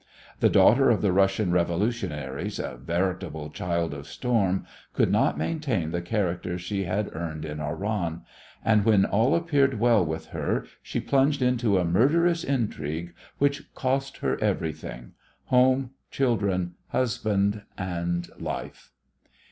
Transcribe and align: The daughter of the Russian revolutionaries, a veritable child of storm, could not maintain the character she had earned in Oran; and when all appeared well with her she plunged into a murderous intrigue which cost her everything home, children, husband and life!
The 0.39 0.49
daughter 0.49 0.89
of 0.89 1.03
the 1.03 1.11
Russian 1.11 1.51
revolutionaries, 1.51 2.57
a 2.57 2.75
veritable 2.75 3.51
child 3.51 3.93
of 3.93 4.07
storm, 4.07 4.65
could 4.95 5.11
not 5.11 5.37
maintain 5.37 5.91
the 5.91 6.01
character 6.01 6.57
she 6.57 6.85
had 6.85 7.15
earned 7.15 7.45
in 7.45 7.59
Oran; 7.59 8.23
and 8.65 8.83
when 8.83 9.05
all 9.05 9.35
appeared 9.35 9.79
well 9.79 10.03
with 10.03 10.29
her 10.29 10.65
she 10.81 10.99
plunged 10.99 11.43
into 11.43 11.77
a 11.77 11.85
murderous 11.85 12.43
intrigue 12.43 13.13
which 13.37 13.71
cost 13.75 14.17
her 14.25 14.39
everything 14.41 15.11
home, 15.45 15.91
children, 16.09 16.73
husband 16.87 17.61
and 17.77 18.27
life! 18.39 18.89